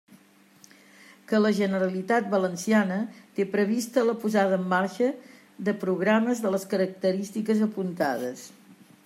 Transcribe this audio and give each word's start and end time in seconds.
Que 1.31 1.41
la 1.41 1.51
Generalitat 1.57 2.31
Valenciana 2.31 2.97
té 3.39 3.45
prevista 3.51 4.07
la 4.09 4.17
posada 4.25 4.59
en 4.61 4.65
marxa 4.73 5.11
de 5.69 5.77
programes 5.85 6.43
de 6.47 6.55
les 6.57 6.67
característiques 6.75 7.65
apuntades. 7.71 8.49